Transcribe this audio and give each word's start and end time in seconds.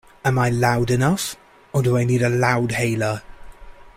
Am 0.25 0.39
I 0.39 0.49
loud 0.49 0.89
enough, 0.89 1.35
or 1.73 1.83
do 1.83 1.95
I 1.95 2.05
need 2.05 2.23
a 2.23 2.27
loudhailer? 2.29 3.21